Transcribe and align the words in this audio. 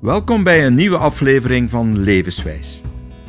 Welkom 0.00 0.42
bij 0.42 0.66
een 0.66 0.74
nieuwe 0.74 0.96
aflevering 0.96 1.70
van 1.70 1.98
Levenswijs. 1.98 2.82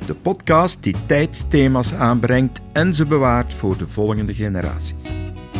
De 0.06 0.16
podcast 0.16 0.84
die 0.84 0.96
tijdsthema's 1.06 1.94
aanbrengt 1.94 2.62
en 2.74 2.94
ze 2.94 3.06
bewaart 3.06 3.54
voor 3.54 3.78
de 3.78 3.88
volgende 3.88 4.34
generaties. 4.34 5.14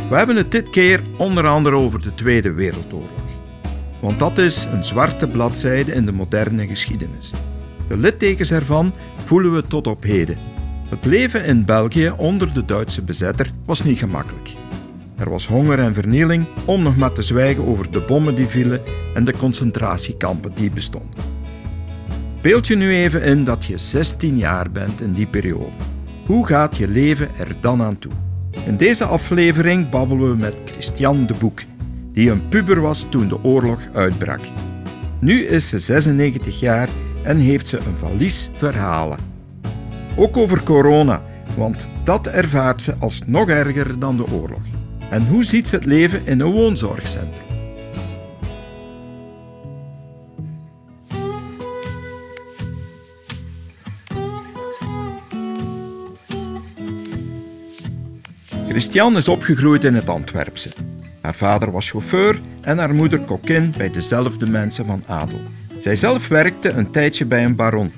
We 0.10 0.16
hebben 0.16 0.36
het 0.36 0.52
dit 0.52 0.70
keer 0.70 1.02
onder 1.18 1.48
andere 1.48 1.76
over 1.76 2.02
de 2.02 2.14
Tweede 2.14 2.52
Wereldoorlog. 2.52 3.10
Want 4.02 4.20
dat 4.20 4.38
is 4.38 4.64
een 4.64 4.84
zwarte 4.84 5.28
bladzijde 5.28 5.92
in 5.92 6.06
de 6.06 6.12
moderne 6.12 6.68
geschiedenis. 6.68 7.32
De 7.88 7.98
littekens 7.98 8.52
ervan 8.52 8.94
voelen 9.26 9.54
we 9.54 9.62
tot 9.62 9.88
op 9.88 10.04
heden. 10.04 10.38
Het 10.90 11.06
leven 11.06 11.46
in 11.46 11.66
België 11.66 12.14
onder 12.18 12.54
de 12.54 12.66
Duitse 12.66 13.04
bezetter 13.04 13.52
was 13.66 13.84
niet 13.84 14.00
gemakkelijk. 14.00 14.56
Er 15.20 15.30
was 15.30 15.48
honger 15.48 15.80
en 15.80 15.94
vernieling, 15.94 16.48
om 16.66 16.84
nog 16.84 16.98
maar 16.98 17.12
te 17.12 17.22
zwijgen 17.22 17.66
over 17.68 17.92
de 17.92 18.02
bommen 18.02 18.36
die 18.36 18.48
vielen 18.48 18.82
en 19.14 19.24
de 19.24 19.34
concentratiekampen 19.38 20.52
die 20.56 20.72
bestonden. 20.72 21.14
Beeld 22.42 22.68
je 22.68 22.76
nu 22.76 22.94
even 22.94 23.24
in 23.24 23.44
dat 23.44 23.66
je 23.66 23.78
16 23.78 24.38
jaar 24.38 24.72
bent 24.72 25.02
in 25.02 25.14
die 25.14 25.28
periode. 25.28 25.72
Hoe 26.26 26.48
gaat 26.48 26.78
je 26.78 26.88
leven 26.88 27.30
er 27.38 27.56
dan 27.62 27.82
aan 27.82 28.00
toe? 28.00 28.12
In 28.66 28.78
deze 28.78 29.06
aflevering 29.06 29.90
babbelen 29.90 30.32
we 30.32 30.38
met 30.38 30.56
Christian 30.66 31.26
de 31.26 31.34
Boek, 31.40 31.62
die 32.12 32.32
een 32.32 32.48
puber 32.48 32.82
was 32.82 33.06
toen 33.10 33.28
de 33.28 33.44
oorlog 33.44 33.88
uitbrak. 33.94 34.42
Nu 35.20 35.46
is 35.46 35.70
ze 35.70 35.80
96 35.80 36.60
jaar 36.60 36.90
en 37.24 37.38
heeft 37.38 37.68
ze 37.68 37.78
een 37.78 37.98
valies 37.98 38.50
verhalen. 38.54 39.18
Ook 40.16 40.38
over 40.38 40.64
corona, 40.64 41.22
want 41.58 41.90
dat 42.04 42.28
ervaart 42.28 42.82
ze 42.82 42.94
als 43.00 43.22
nog 43.26 43.50
erger 43.50 44.00
dan 44.00 44.18
de 44.18 44.32
oorlog. 44.32 44.69
En 45.10 45.28
hoe 45.28 45.44
ziet 45.44 45.68
ze 45.68 45.76
het 45.76 45.86
leven 45.86 46.26
in 46.26 46.40
een 46.40 46.52
woonzorgcentrum? 46.52 47.48
Christian 58.68 59.18
is 59.18 59.28
opgegroeid 59.28 59.84
in 59.84 59.96
het 59.96 60.10
Antwerpse. 60.10 60.70
Haar 61.22 61.36
vader 61.36 61.72
was 61.72 61.90
chauffeur 61.90 62.40
en 62.62 62.78
haar 62.78 62.94
moeder 62.94 63.20
kokkin 63.20 63.74
bij 63.78 63.92
dezelfde 63.92 64.48
mensen 64.48 64.86
van 64.86 65.04
adel. 65.08 65.40
Zij 65.78 65.96
zelf 65.96 66.28
werkte 66.28 66.70
een 66.70 66.92
tijdje 66.92 67.26
bij 67.26 67.46
een 67.46 67.56
baron. 67.56 67.92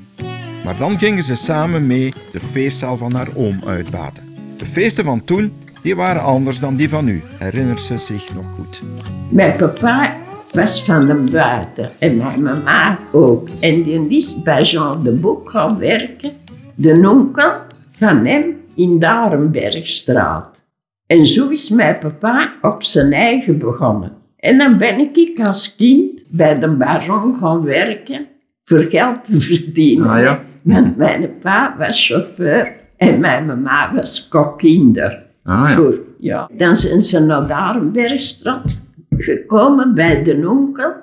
Maar 0.64 0.78
dan 0.78 1.00
gingen 1.00 1.24
ze 1.24 1.36
samen 1.36 1.88
mee 1.88 2.14
de 2.32 2.40
feestzaal 2.40 2.98
van 2.98 3.14
haar 3.14 3.36
oom 3.36 3.62
uitbaten. 3.66 4.36
De 4.58 4.66
feesten 4.66 5.04
van 5.04 5.24
toen 5.24 5.54
die 5.82 5.96
waren 5.96 6.22
anders 6.22 6.60
dan 6.60 6.76
die 6.76 6.90
van 6.90 7.08
u, 7.08 7.24
herinnert 7.38 7.82
ze 7.82 7.98
zich 7.98 8.34
nog 8.36 8.46
goed. 8.58 8.84
Mijn 9.30 9.58
papa 9.58 10.16
was 10.52 10.84
van 10.84 11.06
de 11.06 11.14
buiten 11.14 11.92
en 12.00 12.18
mijn 12.18 12.42
mama 12.42 13.00
ook. 13.12 13.48
En 13.60 13.84
die 13.84 14.08
is 14.08 14.42
bij 14.42 14.64
Jean 14.64 15.04
de 15.04 15.12
Boek 15.12 15.50
gaan 15.50 15.78
werken, 15.78 16.32
de 16.76 17.08
onkel 17.10 17.52
van 17.92 18.26
hem 18.26 18.56
in 18.76 19.00
Darenbergstraat. 19.00 20.66
En 21.08 21.26
zo 21.26 21.50
is 21.50 21.70
mijn 21.70 21.98
papa 22.00 22.54
op 22.62 22.84
zijn 22.84 23.14
eigen 23.14 23.58
begonnen. 23.58 24.12
En 24.38 24.58
dan 24.58 24.78
ben 24.78 25.00
ik 25.14 25.40
als 25.40 25.76
kind 25.76 26.24
bij 26.28 26.60
de 26.60 26.70
baron 26.70 27.36
gaan 27.36 27.64
werken 27.64 28.28
voor 28.64 28.86
geld 28.90 29.24
te 29.24 29.42
verdienen. 29.42 30.10
Ah, 30.10 30.22
ja. 30.22 30.44
Want 30.62 30.98
mijn 30.98 31.38
pa 31.42 31.76
was 31.78 32.08
chauffeur 32.08 32.74
en 32.98 33.20
mijn 33.20 33.46
mama 33.46 33.94
was 33.94 34.28
kokkinder. 34.28 35.30
Ah, 35.44 35.70
ja. 35.70 35.76
Voor, 35.76 36.00
ja. 36.20 36.50
Dan 36.58 36.76
zijn 36.76 37.02
ze 37.02 37.20
naar 37.20 37.48
Darenbergstraat 37.48 38.82
gekomen 39.10 39.94
bij 39.94 40.24
de 40.24 40.48
onkel. 40.50 40.94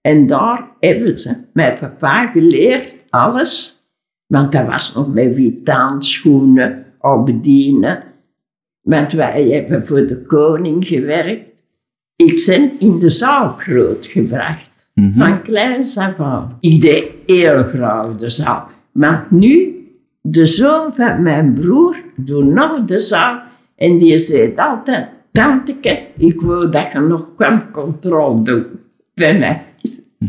En 0.00 0.26
daar 0.26 0.70
hebben 0.80 1.18
ze 1.18 1.36
mijn 1.52 1.78
papa 1.78 2.26
geleerd 2.26 3.04
alles. 3.10 3.80
Want 4.26 4.52
dat 4.52 4.66
was 4.66 4.94
nog 4.94 5.14
met 5.14 5.34
witaanschoenen 5.34 6.84
opdienen. 7.00 8.02
Want 8.80 9.12
wij 9.12 9.48
hebben 9.48 9.86
voor 9.86 10.06
de 10.06 10.22
koning 10.22 10.86
gewerkt. 10.86 11.50
Ik 12.16 12.44
ben 12.46 12.70
in 12.78 12.98
de 12.98 13.10
zaal 13.10 13.48
grootgebracht. 13.48 14.90
Mhm. 14.94 15.18
Van 15.18 15.42
kleins 15.42 15.98
af 15.98 16.20
aan. 16.20 16.56
Ik 16.60 16.80
deed 16.80 17.10
heel 17.26 17.62
graag 17.62 18.14
de 18.14 18.30
zaal. 18.30 18.68
Want 18.92 19.30
nu, 19.30 19.76
de 20.20 20.46
zoon 20.46 20.94
van 20.94 21.22
mijn 21.22 21.54
broer 21.54 21.96
doet 22.16 22.44
nog 22.44 22.84
de 22.84 22.98
zaal. 22.98 23.41
En 23.82 23.98
die 23.98 24.16
zei 24.16 24.52
altijd, 24.56 25.08
tanteke, 25.32 26.06
ik 26.16 26.40
wil 26.40 26.70
dat 26.70 26.92
je 26.92 26.98
nog 26.98 27.28
kwam 27.36 27.70
controle 27.70 28.42
doen 28.42 28.66
bij 29.14 29.38
mij. 29.38 29.64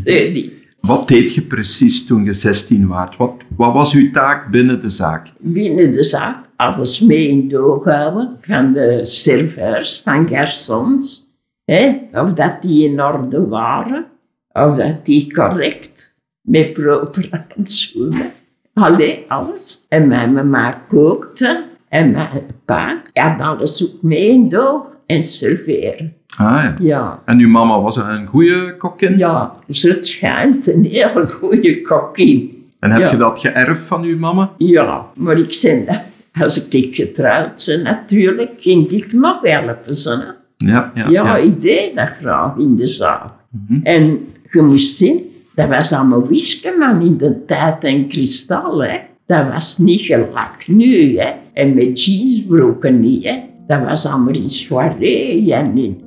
Zei 0.04 0.32
die. 0.32 0.62
Wat 0.80 1.08
deed 1.08 1.34
je 1.34 1.42
precies 1.42 2.06
toen 2.06 2.24
je 2.24 2.32
16 2.32 2.86
was? 2.86 3.16
Wat, 3.16 3.32
wat 3.56 3.72
was 3.72 3.94
uw 3.94 4.10
taak 4.10 4.50
binnen 4.50 4.80
de 4.80 4.88
zaak? 4.88 5.32
Binnen 5.38 5.92
de 5.92 6.04
zaak 6.04 6.44
alles 6.56 7.00
mee 7.00 7.28
in 7.28 7.48
doog 7.48 7.84
houden 7.84 8.36
van 8.40 8.72
de 8.72 9.04
serveurs, 9.04 10.00
van 10.04 10.28
garçons. 10.28 11.32
Hè? 11.64 12.00
Of 12.12 12.32
dat 12.32 12.62
die 12.62 12.88
in 12.88 13.02
orde 13.02 13.46
waren, 13.46 14.06
of 14.52 14.76
dat 14.76 15.04
die 15.04 15.32
correct, 15.32 16.14
met 16.40 16.72
proper 16.72 17.46
handschoenen. 17.54 18.32
Allee, 18.72 19.24
alles. 19.28 19.84
En 19.88 20.08
mijn 20.08 20.32
mama 20.32 20.70
kookte 20.88 21.72
en 21.94 22.10
mijn 22.10 22.28
pa 22.64 23.02
had 23.12 23.40
alles 23.40 23.84
ook 23.84 24.02
mee 24.02 24.28
in 24.28 24.48
doog 24.48 24.82
en 25.06 25.24
serveren. 25.24 26.12
Ah 26.36 26.62
ja. 26.62 26.76
Ja. 26.78 27.18
En 27.24 27.38
uw 27.38 27.48
mama 27.48 27.80
was 27.80 27.96
een 27.96 28.26
goede 28.26 28.76
kokkin? 28.76 29.18
Ja, 29.18 29.52
ze 29.68 29.98
schijnt 30.00 30.66
een 30.66 30.84
hele 30.84 31.26
goede 31.26 31.80
kokkin. 31.80 32.64
En 32.80 32.90
heb 32.90 33.00
Ja. 33.00 33.10
je 33.10 33.16
dat 33.16 33.38
geërfd 33.38 33.82
van 33.82 34.02
uw 34.02 34.18
mama? 34.18 34.50
Ja, 34.58 35.06
maar 35.14 35.38
ik 35.38 35.52
zei, 35.52 35.84
dat 35.84 36.00
als 36.42 36.68
ik 36.68 36.94
getrouwd 36.94 37.64
ben 37.66 37.82
natuurlijk, 37.82 38.50
ging 38.56 38.90
ik 38.90 39.12
nog 39.12 39.38
helpen. 39.42 39.94
Ze, 39.94 40.10
hè. 40.10 40.32
Ja, 40.72 40.92
ja. 40.94 41.08
Ja, 41.08 41.36
ik 41.36 41.60
deed 41.62 41.94
dat 41.94 42.08
graag 42.20 42.56
in 42.56 42.76
de 42.76 42.86
zaak. 42.86 43.30
Mhm. 43.50 43.80
En 43.82 44.26
je 44.50 44.62
moest 44.62 44.96
zien, 44.96 45.20
dat 45.54 45.68
was 45.68 45.92
allemaal 45.92 46.26
wiskeman 46.26 47.00
in 47.00 47.16
de 47.16 47.44
tijd 47.46 47.84
en 47.84 48.08
kristal. 48.08 48.82
Hè. 48.84 48.98
Dat 49.26 49.48
was 49.48 49.78
niet 49.78 50.00
gelijk 50.00 50.64
nu. 50.66 51.18
Hè. 51.18 51.32
En 51.52 51.74
met 51.74 52.04
jeansbroeken 52.04 53.00
niet. 53.00 53.24
Hè. 53.24 53.42
Dat 53.66 53.82
was 53.82 54.06
allemaal 54.06 54.34
in 54.34 54.50
soirée 54.50 55.54
en 55.54 55.78
in 55.78 56.04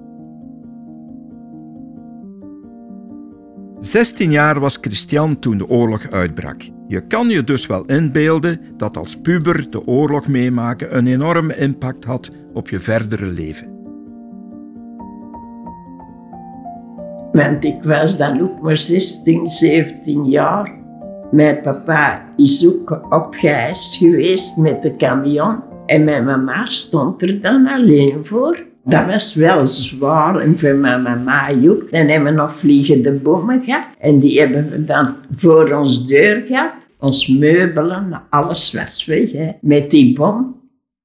16 3.80 4.32
jaar 4.32 4.60
was 4.60 4.78
Christian 4.82 5.40
toen 5.40 5.58
de 5.58 5.68
oorlog 5.68 6.12
uitbrak. 6.12 6.62
Je 6.88 7.08
kan 7.08 7.30
je 7.30 7.44
dus 7.44 7.68
wel 7.68 7.86
inbeelden 7.86 8.60
dat 8.78 8.98
als 8.98 9.16
puber 9.16 9.70
de 9.70 9.88
oorlog 9.88 10.28
meemaken 10.28 10.98
een 10.98 11.08
enorme 11.08 11.58
impact 11.58 12.06
had 12.06 12.32
op 12.54 12.70
je 12.70 12.80
verdere 12.80 13.26
leven. 13.26 13.76
Want 17.32 17.64
ik 17.64 17.84
was 17.84 18.18
dan 18.18 18.42
ook 18.42 18.62
maar 18.62 18.78
16, 18.78 19.48
17 19.48 20.26
jaar. 20.26 20.87
Mijn 21.32 21.62
papa 21.62 22.34
is 22.38 22.68
ook 22.68 23.00
opgeëist 23.10 23.96
geweest 23.96 24.58
met 24.58 24.82
de 24.82 24.96
camion. 24.96 25.60
En 25.86 26.04
mijn 26.04 26.24
mama 26.24 26.66
stond 26.66 27.22
er 27.22 27.42
dan 27.42 27.68
alleen 27.68 28.26
voor. 28.26 28.66
Dat 28.84 29.06
was 29.06 29.34
wel 29.34 29.66
zwaar 29.66 30.40
en 30.40 30.58
voor 30.58 30.76
mijn 30.76 31.02
mama 31.02 31.50
ook. 31.50 31.92
Dan 31.92 32.08
hebben 32.08 32.24
we 32.34 32.40
nog 32.40 32.54
vliegende 32.54 33.12
bomen 33.12 33.62
gehad. 33.62 33.86
En 34.00 34.20
die 34.20 34.40
hebben 34.40 34.70
we 34.70 34.84
dan 34.84 35.16
voor 35.32 35.72
ons 35.72 36.08
deur 36.08 36.44
gehad. 36.48 36.72
Ons 37.00 37.28
meubelen, 37.28 38.24
alles 38.30 38.74
was 38.74 39.06
weg 39.06 39.32
hè, 39.32 39.52
met 39.62 39.92
die 39.92 40.16
bom. 40.16 40.56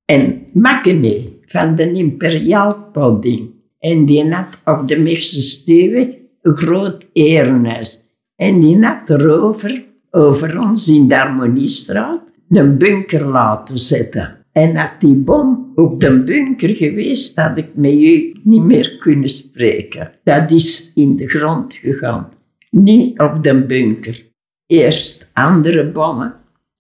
En 0.05 0.43
Makkene 0.53 1.23
van 1.47 1.75
de 1.75 1.93
Imperiaal 1.93 2.89
Pudding. 2.93 3.51
En 3.79 4.05
die 4.05 4.35
had 4.35 4.61
op 4.65 4.89
de 4.89 4.99
Meerse 4.99 5.43
Steweg 5.43 6.07
een 6.43 6.57
groot 6.57 7.09
erenhuis. 7.13 8.05
En 8.37 8.61
die 8.61 8.85
had 8.85 9.11
erover, 9.11 9.85
over 10.15 10.61
ons 10.61 10.89
in 10.89 11.09
de 11.09 11.15
Harmoniestraat, 11.15 12.21
een 12.49 12.79
bunker 12.79 13.25
laten 13.25 13.79
zetten. 13.79 14.37
En 14.53 14.77
had 14.77 15.01
die 15.01 15.17
bom 15.17 15.73
op 15.75 16.01
de 16.01 16.23
bunker 16.23 16.69
geweest, 16.69 17.41
had 17.41 17.57
ik 17.59 17.69
met 17.75 17.93
u 17.93 18.35
niet 18.43 18.63
meer 18.63 18.97
kunnen 18.99 19.29
spreken. 19.29 20.13
Dat 20.25 20.51
is 20.51 20.93
in 20.95 21.17
de 21.17 21.29
grond 21.29 21.75
gegaan. 21.75 22.29
Niet 22.71 23.19
op 23.21 23.43
de 23.43 23.65
bunker. 23.67 24.31
Eerst 24.67 25.31
andere 25.33 25.91
bommen. 25.91 26.35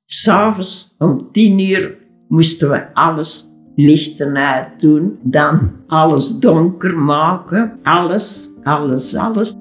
S'avonds 0.06 0.94
om 0.98 1.28
tien 1.32 1.58
uur 1.58 1.96
moesten 2.28 2.70
we 2.70 2.94
alles 2.94 3.44
lichten 3.76 4.36
uit 4.36 4.80
doen. 4.80 5.18
Dan 5.22 5.72
alles 5.86 6.38
donker 6.38 6.98
maken. 6.98 7.78
Alles, 7.82 8.50
alles, 8.62 9.16
alles. 9.16 9.54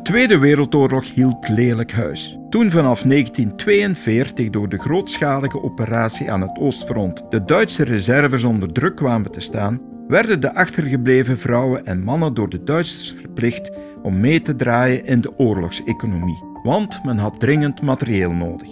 De 0.00 0.06
Tweede 0.06 0.38
Wereldoorlog 0.38 1.14
hield 1.14 1.48
lelijk 1.48 1.92
huis. 1.92 2.38
Toen 2.50 2.70
vanaf 2.70 3.02
1942 3.02 4.50
door 4.50 4.68
de 4.68 4.78
grootschalige 4.78 5.62
operatie 5.62 6.32
aan 6.32 6.40
het 6.40 6.58
Oostfront 6.58 7.22
de 7.30 7.44
Duitse 7.44 7.84
reserves 7.84 8.44
onder 8.44 8.72
druk 8.72 8.96
kwamen 8.96 9.30
te 9.30 9.40
staan, 9.40 9.80
werden 10.08 10.40
de 10.40 10.54
achtergebleven 10.54 11.38
vrouwen 11.38 11.84
en 11.84 12.02
mannen 12.02 12.34
door 12.34 12.48
de 12.48 12.64
Duitsers 12.64 13.12
verplicht 13.12 13.70
om 14.02 14.20
mee 14.20 14.42
te 14.42 14.56
draaien 14.56 15.04
in 15.04 15.20
de 15.20 15.38
oorlogseconomie, 15.38 16.44
want 16.62 17.04
men 17.04 17.18
had 17.18 17.40
dringend 17.40 17.82
materieel 17.82 18.32
nodig. 18.32 18.68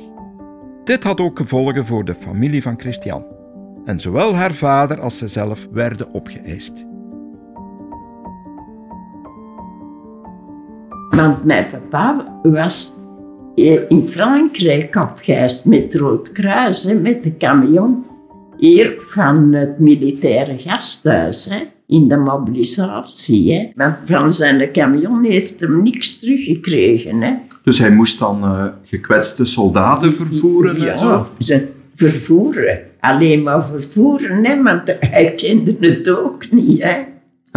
Dit 0.85 1.05
had 1.05 1.21
ook 1.21 1.39
gevolgen 1.39 1.87
voor 1.87 2.05
de 2.05 2.15
familie 2.15 2.63
van 2.63 2.81
Christian. 2.81 3.27
En 3.85 4.01
zowel 4.01 4.35
haar 4.35 4.55
vader 4.55 5.01
als 5.01 5.17
zijzelf 5.17 5.67
werden 5.71 6.13
opgeëist. 6.13 6.88
Want 11.11 11.45
mijn 11.45 11.67
papa 11.91 12.39
was 12.43 12.97
in 13.89 14.03
Frankrijk 14.09 14.95
opgeëist 14.95 15.65
met 15.65 15.95
Rood 15.95 16.33
Kruis, 16.33 16.85
hè, 16.85 16.95
met 16.95 17.23
de 17.23 17.37
camion. 17.37 18.05
Hier 18.57 18.97
van 18.99 19.53
het 19.53 19.79
militaire 19.79 20.59
gasthuis, 20.59 21.45
hè, 21.45 21.57
in 21.87 22.09
de 22.09 22.17
mobilisatie. 22.17 23.53
Hè. 23.53 23.71
Want 23.75 23.97
van 24.05 24.33
zijn 24.33 24.73
camion 24.73 25.25
heeft 25.25 25.61
hem 25.61 25.83
niks 25.83 26.19
teruggekregen. 26.19 27.23
Hè. 27.23 27.35
Dus 27.65 27.79
hij 27.79 27.91
moest 27.91 28.19
dan 28.19 28.45
uh, 28.45 28.65
gekwetste 28.85 29.45
soldaten 29.45 30.15
vervoeren 30.15 30.81
ja, 30.81 30.93
en 30.93 30.99
zo? 30.99 31.27
Ze 31.39 31.69
vervoeren. 31.95 32.81
Alleen 33.01 33.43
maar 33.43 33.65
vervoeren, 33.65 34.45
hè, 34.45 34.63
want 34.63 34.97
hij 35.01 35.35
kende 35.35 35.77
het 35.81 36.11
ook 36.11 36.51
niet. 36.51 36.83
Hè. 36.83 36.97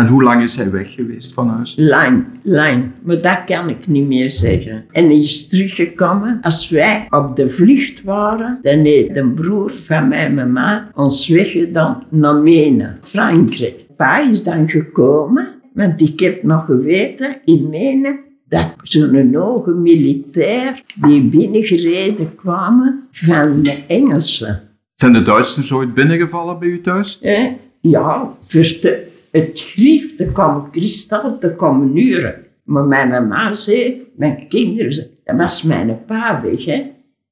En 0.02 0.08
hoe 0.08 0.24
lang 0.24 0.42
is 0.42 0.56
hij 0.56 0.72
weg 0.72 0.94
geweest 0.94 1.34
van 1.34 1.50
huis? 1.50 1.76
Lang, 1.78 2.26
lang. 2.42 2.84
Maar 3.04 3.22
dat 3.22 3.44
kan 3.46 3.70
ik 3.70 3.88
niet 3.88 4.08
meer 4.08 4.30
zeggen. 4.30 4.86
En 4.92 5.06
hij 5.06 5.20
is 5.20 5.48
teruggekomen. 5.48 6.40
Als 6.42 6.70
wij 6.70 7.08
op 7.10 7.36
de 7.36 7.50
vlucht 7.50 8.04
waren, 8.04 8.60
dan 8.62 8.80
heeft 8.80 9.14
de 9.14 9.28
broer 9.28 9.72
van 9.72 10.08
mijn 10.08 10.34
mama 10.34 10.92
ons 10.96 11.28
weggedaan 11.28 12.04
naar 12.10 12.36
Menen, 12.36 12.98
Frankrijk. 13.02 13.86
Pa 13.98 14.30
is 14.30 14.44
dan 14.44 14.70
gekomen, 14.70 15.48
want 15.74 16.02
ik 16.02 16.20
heb 16.20 16.44
nog 16.44 16.66
geweten 16.66 17.38
in 17.46 17.70
Menen 17.70 18.20
dat 18.48 18.68
zo'n 18.84 19.34
hoge 19.34 19.72
militair 19.72 20.82
die 20.96 21.24
binnengereden 21.24 22.36
kwamen 22.36 23.08
van 23.12 23.64
de 23.64 23.84
Engelsen. 23.88 24.62
Zijn 24.96 25.14
de 25.14 25.22
Duitsers 25.22 25.72
ooit 25.72 25.94
binnengevallen 25.94 26.60
bij 26.60 26.68
u 26.68 26.82
thuis? 26.82 27.20
Eh? 27.22 27.46
Ja, 27.82 28.34
verste 28.46 29.10
het 29.32 29.60
griefde 29.60 30.32
kwam 30.32 30.72
kristal 30.72 31.38
te 31.38 31.54
komen 31.56 31.98
uren. 31.98 32.36
Maar 32.64 32.84
mijn 32.84 33.10
mama 33.10 33.54
zei, 33.54 34.08
mijn 34.16 34.48
kinderen, 34.48 35.08
dat 35.24 35.36
was 35.38 35.64
mijn 35.64 36.06
pa 36.06 36.42
weg, 36.42 36.66
hè. 36.66 36.90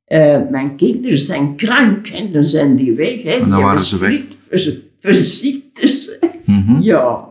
Uh, 0.08 0.50
mijn 0.50 0.76
kinderen 0.76 1.20
zijn 1.20 1.56
krank 1.56 2.08
en 2.08 2.32
dan 2.32 2.44
zijn 2.44 2.76
die 2.76 2.94
weg. 2.94 3.24
Hè. 3.24 3.32
En 3.32 3.50
dan 3.50 3.62
waren 3.62 3.80
ze 3.80 3.98
weg. 3.98 4.22
Voor, 4.40 4.74
voor 5.00 5.14
ziektes. 5.14 6.18
Mm 6.46 6.64
-hmm. 6.66 6.82
Ja. 6.82 7.28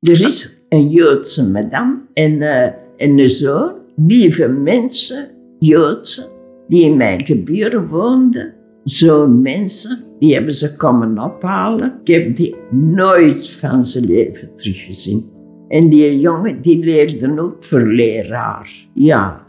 Er 0.00 0.24
is 0.24 0.58
een 0.68 0.90
Joodse 0.90 1.50
madame 1.50 1.98
en, 2.14 2.32
uh, 2.32 2.64
en 2.64 3.18
een 3.18 3.28
zoon, 3.28 3.72
lieve 3.96 4.48
mensen, 4.48 5.30
Joodse, 5.58 6.28
die 6.68 6.82
in 6.82 6.96
mijn 6.96 7.26
geburen 7.26 7.88
woonden. 7.88 8.54
Zo'n 8.84 9.40
mensen, 9.42 10.04
die 10.18 10.34
hebben 10.34 10.54
ze 10.54 10.76
komen 10.76 11.18
ophalen. 11.18 11.98
Ik 12.04 12.14
heb 12.14 12.36
die 12.36 12.56
nooit 12.70 13.50
van 13.50 13.86
zijn 13.86 14.06
leven 14.06 14.56
teruggezien. 14.56 15.30
En 15.68 15.88
die 15.88 16.20
jongen, 16.20 16.60
die 16.60 16.78
leerde 16.78 17.40
ook 17.40 17.64
voor 17.64 17.86
leraar. 17.86 18.86
Ja. 18.94 19.46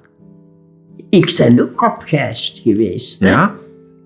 Ik 1.10 1.36
ben 1.38 1.60
ook 1.60 1.82
opgeëist 1.82 2.60
geweest. 2.60 3.20
Hè? 3.20 3.30
Ja? 3.30 3.56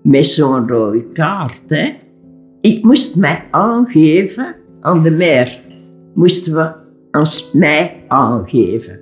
Met 0.02 0.26
zo'n 0.26 0.68
rode 0.68 1.04
kaart. 1.12 1.62
Hè? 1.66 1.96
Ik 2.60 2.84
moest 2.84 3.16
mij 3.16 3.44
aangeven 3.50 4.54
aan 4.80 5.02
de 5.02 5.10
meer. 5.10 5.60
Moesten 6.14 6.54
we 6.54 6.72
ons 7.18 7.52
mij 7.52 8.04
aangeven. 8.08 9.00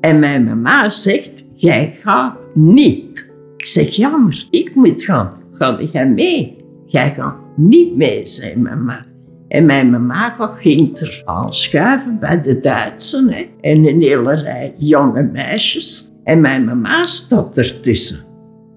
En 0.00 0.18
mijn 0.18 0.44
mama 0.44 0.88
zegt, 0.88 1.44
jij 1.54 1.96
gaat 2.00 2.36
niet. 2.54 3.32
Ik 3.56 3.66
zeg, 3.66 3.88
jammer, 3.88 4.46
ik 4.50 4.74
moet 4.74 5.02
gaan. 5.02 5.42
Ga 5.58 5.80
jij 5.92 6.08
mee? 6.08 6.56
Jij 6.86 7.10
gaat 7.10 7.36
niet 7.56 7.96
mee, 7.96 8.26
zei 8.26 8.56
mama. 8.56 9.04
En 9.48 9.64
mijn 9.64 9.90
mama 9.90 10.34
ging 10.58 10.98
er 10.98 11.22
aanschuiven 11.24 12.18
bij 12.18 12.40
de 12.42 12.60
Duitsers 12.60 13.34
hè, 13.34 13.46
en 13.60 13.86
een 13.86 14.02
hele 14.02 14.34
rij 14.34 14.74
jonge 14.78 15.22
meisjes. 15.22 16.12
En 16.24 16.40
mijn 16.40 16.64
mama 16.64 17.06
stond 17.06 17.58
ertussen. 17.58 18.18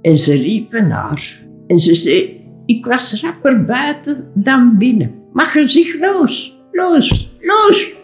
En 0.02 0.16
ze 0.16 0.34
riepen 0.34 0.92
haar. 0.92 1.46
En 1.68 1.78
ze 1.78 1.96
zei, 1.96 2.42
ik 2.66 2.86
was 2.86 3.22
rapper 3.22 3.66
buiten 3.66 4.28
dan 4.34 4.78
binnen. 4.78 5.12
Mag 5.34 5.54
je 5.54 5.68
zich 5.68 6.00
los, 6.00 6.60
los, 6.72 7.38
los. 7.42 7.96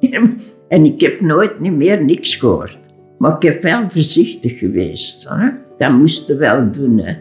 En 0.68 0.84
ik 0.84 1.00
heb 1.00 1.20
nooit 1.20 1.60
meer 1.60 2.04
niks 2.04 2.34
gehoord. 2.34 2.78
Maar 3.18 3.34
ik 3.36 3.42
heb 3.42 3.62
wel 3.62 3.88
voorzichtig 3.88 4.58
geweest. 4.58 5.28
Hè? 5.28 5.48
Dat 5.78 5.92
moesten 5.92 6.38
wel 6.38 6.70
doen. 6.70 6.98
Hè? 6.98 7.14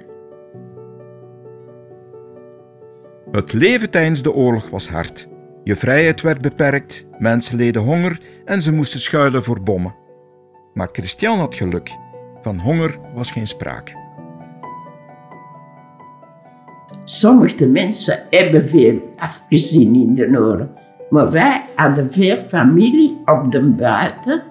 Het 3.35 3.53
leven 3.53 3.89
tijdens 3.89 4.21
de 4.21 4.33
oorlog 4.33 4.69
was 4.69 4.89
hard. 4.89 5.27
Je 5.63 5.75
vrijheid 5.75 6.21
werd 6.21 6.41
beperkt, 6.41 7.07
mensen 7.17 7.57
leden 7.57 7.81
honger 7.81 8.19
en 8.45 8.61
ze 8.61 8.71
moesten 8.71 8.99
schuilen 8.99 9.43
voor 9.43 9.61
bommen. 9.63 9.95
Maar 10.73 10.89
Christian 10.91 11.39
had 11.39 11.55
geluk. 11.55 11.89
Van 12.41 12.59
honger 12.59 12.97
was 13.13 13.31
geen 13.31 13.47
sprake. 13.47 13.93
Sommige 17.03 17.65
mensen 17.65 18.23
hebben 18.29 18.67
veel 18.67 19.13
afgezien 19.17 19.95
in 19.95 20.15
de 20.15 20.27
oorlog. 20.27 20.67
Maar 21.09 21.31
wij 21.31 21.61
hadden 21.75 22.11
veel 22.11 22.43
familie 22.47 23.21
op 23.25 23.51
de 23.51 23.61
buiten. 23.61 24.43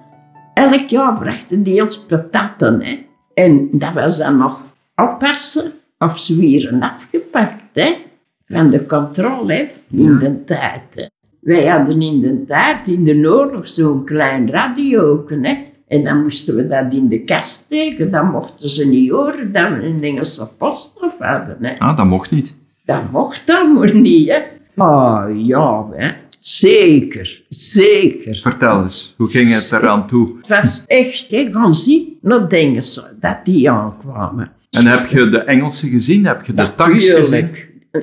Elk 0.54 0.88
jaar 0.88 1.18
brachten 1.18 1.62
die 1.62 1.82
ons 1.82 2.04
patatten. 2.04 2.82
Hè? 2.82 3.06
En 3.34 3.68
dat 3.70 3.92
was 3.92 4.18
dan 4.18 4.36
nog 4.36 4.60
oppassen 4.96 5.72
of 5.98 6.18
ze 6.18 6.40
werden 6.40 6.82
afgepakt. 6.82 7.62
Hè? 7.72 8.12
Van 8.46 8.70
de 8.70 8.86
controle 8.86 9.68
in 9.90 10.18
de 10.18 10.44
tijd. 10.44 11.10
Wij 11.40 11.66
hadden 11.66 12.00
in 12.00 12.20
de 12.20 12.44
tijd, 12.46 12.88
in 12.88 13.04
de 13.04 13.28
oorlog, 13.28 13.68
zo'n 13.68 14.04
klein 14.04 14.50
radio. 14.50 15.24
Hè? 15.28 15.54
En 15.88 16.04
dan 16.04 16.22
moesten 16.22 16.56
we 16.56 16.68
dat 16.68 16.94
in 16.94 17.08
de 17.08 17.24
kast 17.24 17.50
steken. 17.50 18.10
Dan 18.10 18.30
mochten 18.30 18.68
ze 18.68 18.88
niet 18.88 19.10
horen 19.10 19.52
dat 19.52 19.68
we 19.68 19.84
een 19.84 20.02
Engelse 20.02 20.48
post 20.58 20.98
hadden. 21.18 21.56
Hè? 21.60 21.78
Ah, 21.78 21.96
dat 21.96 22.06
mocht 22.06 22.30
niet. 22.30 22.56
Dat 22.84 23.10
mocht 23.12 23.46
dan 23.46 23.72
maar 23.72 23.94
niet. 23.94 24.28
Hè? 24.28 24.42
Oh 24.76 25.24
ja, 25.46 25.86
hè? 25.92 26.10
zeker, 26.44 27.42
zeker. 27.48 28.36
Vertel 28.42 28.82
eens, 28.82 29.14
hoe 29.16 29.28
ging 29.28 29.52
het 29.52 29.72
eraan 29.72 30.06
toe? 30.06 30.36
Het 30.36 30.48
was 30.48 30.84
echt, 30.86 31.32
ik 31.32 31.52
gaan 31.52 31.74
zien 31.74 32.18
naar 32.20 32.48
de 32.48 32.56
Engelsen, 32.56 33.16
dat 33.20 33.44
die 33.44 33.70
aankwamen. 33.70 34.52
En 34.70 34.86
heb 34.86 35.08
je 35.08 35.28
de 35.28 35.38
Engelsen 35.38 35.88
gezien? 35.88 36.26
Heb 36.26 36.44
je 36.46 36.54
de 36.54 36.74
tanks 36.74 37.10
gezien? 37.10 37.50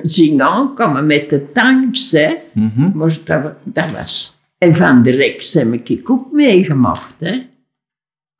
Zien 0.02 0.42
aankomen 0.42 1.06
met 1.06 1.30
de 1.30 1.52
tanks. 1.52 2.10
Hè. 2.10 2.34
Mhm. 2.52 2.90
Maar 2.94 3.18
dat, 3.24 3.54
dat, 3.64 3.90
was... 3.90 4.40
En 4.58 4.76
van 4.76 5.02
de 5.02 5.10
Rex 5.10 5.54
heb 5.54 5.72
ik 5.72 6.10
ook 6.10 6.32
meegemaakt, 6.32 7.14
hè. 7.18 7.42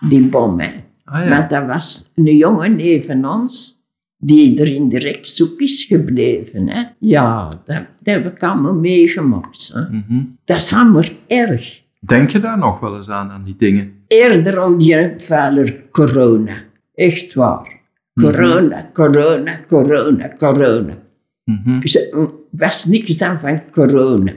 Die 0.09 0.21
bom, 0.21 0.61
hè. 0.61 0.73
Ah, 1.05 1.25
ja. 1.25 1.29
Maar 1.29 1.49
dat 1.49 1.67
was 1.67 2.11
een 2.15 2.37
jongen 2.37 2.81
even 2.81 3.25
ons, 3.25 3.85
die 4.17 4.61
er 4.61 4.73
in 4.73 4.89
de 4.89 4.99
Rex 4.99 5.43
ook 5.43 5.61
is 5.61 5.85
gebleven, 5.85 6.69
hè. 6.69 6.83
Ja, 6.99 7.49
dat, 7.49 7.65
dat 7.65 7.87
heb 8.03 8.27
ik 8.27 8.43
allemaal 8.43 8.75
meegemaakt. 8.75 9.71
Hè. 9.75 9.81
Mhm. 9.81 10.23
Dat 10.45 10.57
is 10.57 10.73
allemaal 10.73 11.05
erg. 11.27 11.81
Denk 12.01 12.31
je 12.31 12.41
daar 12.41 12.59
nog 12.59 12.81
wel 12.81 12.97
eens 12.97 13.11
aan, 13.11 13.31
aan 13.31 13.45
die 13.45 13.57
dingen? 13.57 13.95
Eerder 14.07 14.65
om 14.65 14.79
die 14.79 15.15
vuiler 15.19 15.83
corona. 15.91 16.57
Echt 16.95 17.35
waar. 17.35 17.81
Corona, 18.15 18.91
corona, 18.93 19.61
corona, 19.67 20.35
corona. 20.37 20.99
Mhm. 21.45 21.81
Er 22.13 22.31
was 22.51 22.87
niks 22.87 23.17
dan 23.17 23.41
van 23.41 23.71
corona. 23.71 24.33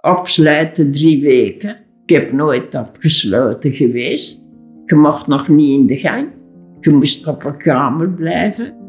Opsluiten 0.00 0.92
drie 0.92 1.22
weken. 1.22 1.76
Ik 2.06 2.16
heb 2.16 2.32
nooit 2.32 2.74
opgesloten 2.74 3.72
geweest. 3.72 4.42
Je 4.86 4.94
mocht 4.94 5.26
nog 5.26 5.48
niet 5.48 5.78
in 5.78 5.86
de 5.86 5.96
gang. 5.96 6.28
Je 6.80 6.90
moest 6.90 7.26
op 7.26 7.44
een 7.44 7.56
kamer 7.56 8.10
blijven. 8.10 8.82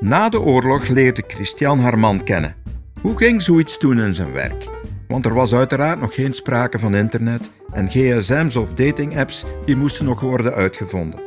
Na 0.00 0.28
de 0.28 0.40
oorlog 0.40 0.88
leerde 0.88 1.22
Christian 1.26 1.78
haar 1.78 1.98
man 1.98 2.24
kennen. 2.24 2.54
Hoe 3.02 3.16
ging 3.16 3.42
zoiets 3.42 3.78
toen 3.78 3.98
in 3.98 4.14
zijn 4.14 4.32
werk? 4.32 4.68
Want 5.08 5.26
er 5.26 5.34
was 5.34 5.54
uiteraard 5.54 6.00
nog 6.00 6.14
geen 6.14 6.32
sprake 6.32 6.78
van 6.78 6.94
internet 6.94 7.50
en 7.72 7.88
gsm's 7.88 8.56
of 8.56 8.74
dating-apps 8.74 9.44
die 9.64 9.76
moesten 9.76 10.04
nog 10.04 10.20
worden 10.20 10.52
uitgevonden. 10.52 11.20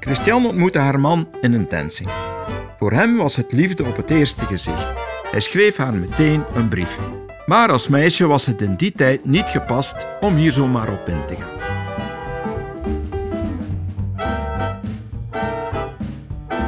Christian 0.00 0.46
ontmoette 0.46 0.78
haar 0.78 1.00
man 1.00 1.28
in 1.40 1.52
een 1.52 1.66
dancing. 1.68 2.08
Voor 2.78 2.92
hem 2.92 3.16
was 3.16 3.36
het 3.36 3.52
liefde 3.52 3.84
op 3.84 3.96
het 3.96 4.10
eerste 4.10 4.44
gezicht. 4.44 4.88
Hij 5.30 5.40
schreef 5.40 5.76
haar 5.76 5.94
meteen 5.94 6.44
een 6.54 6.68
brief. 6.68 6.98
Maar 7.46 7.70
als 7.70 7.88
meisje 7.88 8.26
was 8.26 8.46
het 8.46 8.62
in 8.62 8.74
die 8.74 8.92
tijd 8.92 9.24
niet 9.24 9.46
gepast 9.46 10.06
om 10.20 10.34
hier 10.34 10.52
zomaar 10.52 10.92
op 10.92 11.08
in 11.08 11.26
te 11.26 11.34
gaan. 11.34 11.50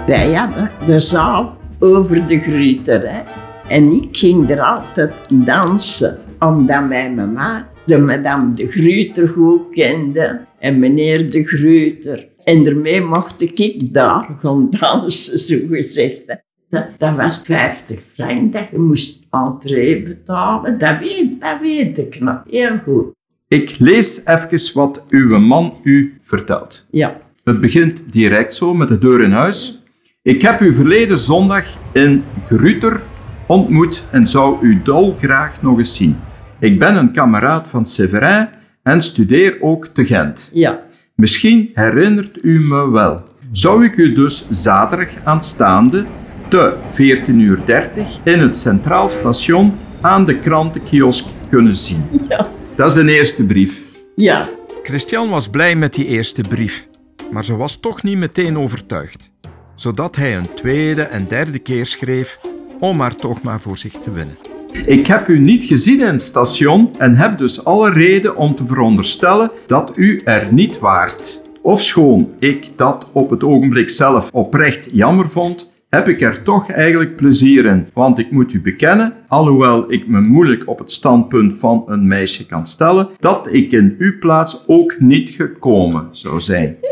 Wij 0.06 0.30
ja, 0.30 0.70
de 0.86 0.98
zaal 0.98 1.56
over 1.78 2.26
de 2.26 2.40
grieter. 2.40 3.10
Hè? 3.10 3.43
En 3.68 3.92
ik 3.92 4.16
ging 4.16 4.50
er 4.50 4.60
altijd 4.60 5.12
dansen, 5.28 6.18
omdat 6.38 6.88
mijn 6.88 7.14
mama 7.14 7.68
de 7.86 7.98
madame 7.98 8.54
de 8.54 8.70
Gruter 8.70 9.28
goed 9.28 9.70
kende 9.70 10.40
en 10.58 10.78
meneer 10.78 11.30
de 11.30 11.44
Gruter. 11.44 12.28
En 12.44 12.64
daarmee 12.64 13.00
mocht 13.00 13.42
ik 13.42 13.92
daar 13.94 14.28
gaan 14.40 14.70
dansen, 14.70 15.38
zo 15.38 15.56
gezegd. 15.70 16.22
Dat, 16.70 16.86
dat 16.98 17.16
was 17.16 17.40
50 17.44 18.00
frank 18.14 18.52
dat 18.52 18.66
je 18.70 18.78
moest 18.78 19.26
entree 19.30 20.02
betalen. 20.02 20.78
Dat 20.78 20.98
weet, 20.98 21.40
dat 21.40 21.60
weet 21.60 21.98
ik 21.98 22.20
nog 22.20 22.42
heel 22.50 22.78
goed. 22.84 23.12
Ik 23.48 23.78
lees 23.78 24.24
even 24.24 24.74
wat 24.74 25.04
uw 25.08 25.38
man 25.38 25.74
u 25.82 26.18
vertelt. 26.22 26.86
Ja, 26.90 27.20
Het 27.44 27.60
begint 27.60 28.12
direct 28.12 28.54
zo 28.54 28.74
met 28.74 28.88
de 28.88 28.98
deur 28.98 29.22
in 29.22 29.30
huis. 29.30 29.82
Ik 30.22 30.42
heb 30.42 30.60
u 30.60 30.74
verleden 30.74 31.18
zondag 31.18 31.64
in 31.92 32.24
Gruter 32.38 33.00
ontmoet 33.46 34.04
en 34.10 34.26
zou 34.26 34.56
u 34.60 34.80
dolgraag 34.82 35.62
nog 35.62 35.78
eens 35.78 35.96
zien. 35.96 36.16
Ik 36.58 36.78
ben 36.78 36.96
een 36.96 37.12
kameraad 37.12 37.68
van 37.68 37.86
Severin 37.86 38.48
en 38.82 39.02
studeer 39.02 39.56
ook 39.60 39.86
te 39.86 40.04
Gent. 40.06 40.50
ja, 40.52 40.80
Misschien 41.14 41.70
herinnert 41.74 42.38
u 42.42 42.60
me 42.68 42.90
wel. 42.90 43.22
Zou 43.52 43.84
ik 43.84 43.96
u 43.96 44.12
dus 44.14 44.46
zaterdag 44.50 45.08
aanstaande 45.24 46.04
te 46.48 46.74
14.30 47.26 47.34
uur 47.34 47.60
in 48.24 48.38
het 48.40 48.56
Centraal 48.56 49.08
Station 49.08 49.74
aan 50.00 50.24
de 50.24 50.38
krantenkiosk 50.38 51.24
kunnen 51.50 51.76
zien? 51.76 52.04
ja, 52.28 52.48
Dat 52.74 52.88
is 52.96 53.04
de 53.04 53.12
eerste 53.18 53.46
brief. 53.46 53.82
ja. 54.16 54.48
Christian 54.82 55.28
was 55.28 55.48
blij 55.48 55.74
met 55.76 55.94
die 55.94 56.06
eerste 56.06 56.42
brief, 56.42 56.88
maar 57.32 57.44
ze 57.44 57.56
was 57.56 57.76
toch 57.80 58.02
niet 58.02 58.18
meteen 58.18 58.58
overtuigd. 58.58 59.30
Zodat 59.74 60.16
hij 60.16 60.36
een 60.36 60.54
tweede 60.54 61.02
en 61.02 61.26
derde 61.26 61.58
keer 61.58 61.86
schreef 61.86 62.38
om 62.84 63.00
haar 63.00 63.16
toch 63.16 63.42
maar 63.42 63.60
voor 63.60 63.78
zich 63.78 63.92
te 63.92 64.12
winnen. 64.12 64.34
Ik 64.86 65.06
heb 65.06 65.28
u 65.28 65.38
niet 65.38 65.64
gezien 65.64 66.00
in 66.00 66.06
het 66.06 66.22
station 66.22 66.90
en 66.98 67.14
heb 67.14 67.38
dus 67.38 67.64
alle 67.64 67.90
reden 67.90 68.36
om 68.36 68.54
te 68.54 68.66
veronderstellen 68.66 69.50
dat 69.66 69.92
u 69.96 70.20
er 70.24 70.48
niet 70.52 70.78
waart. 70.78 71.40
Ofschoon 71.62 72.28
ik 72.38 72.68
dat 72.76 73.10
op 73.12 73.30
het 73.30 73.44
ogenblik 73.44 73.90
zelf 73.90 74.30
oprecht 74.32 74.88
jammer 74.92 75.28
vond, 75.30 75.72
heb 75.88 76.08
ik 76.08 76.20
er 76.22 76.42
toch 76.42 76.70
eigenlijk 76.70 77.16
plezier 77.16 77.64
in. 77.66 77.88
Want 77.92 78.18
ik 78.18 78.30
moet 78.30 78.52
u 78.52 78.60
bekennen, 78.60 79.12
alhoewel 79.28 79.92
ik 79.92 80.08
me 80.08 80.20
moeilijk 80.20 80.68
op 80.68 80.78
het 80.78 80.90
standpunt 80.90 81.54
van 81.58 81.82
een 81.86 82.06
meisje 82.06 82.46
kan 82.46 82.66
stellen, 82.66 83.08
dat 83.18 83.48
ik 83.50 83.72
in 83.72 83.94
uw 83.98 84.18
plaats 84.18 84.64
ook 84.66 84.96
niet 84.98 85.30
gekomen 85.30 86.08
zou 86.10 86.40
zijn. 86.40 86.76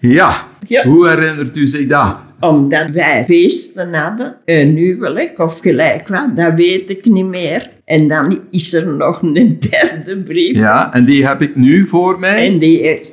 Ja, 0.00 0.46
Ja. 0.66 0.84
hoe 0.86 1.08
herinnert 1.08 1.56
u 1.56 1.66
zich 1.66 1.86
dat? 1.86 2.16
Omdat 2.40 2.90
wij 2.90 3.24
feesten 3.26 3.94
hadden, 3.94 4.36
een 4.44 4.76
huwelijk 4.76 5.38
of 5.38 5.58
gelijk 5.60 6.08
wat, 6.08 6.36
dat 6.36 6.54
weet 6.54 6.90
ik 6.90 7.04
niet 7.04 7.26
meer. 7.26 7.70
En 7.84 8.08
dan 8.08 8.40
is 8.50 8.72
er 8.74 8.86
nog 8.88 9.22
een 9.22 9.56
derde 9.70 10.16
brief. 10.24 10.56
Ja, 10.56 10.92
en 10.94 11.04
die 11.04 11.26
heb 11.26 11.42
ik 11.42 11.56
nu 11.56 11.86
voor 11.86 12.18
mij. 12.18 12.46
En 12.46 12.58
die 12.58 12.80
is, 12.80 13.12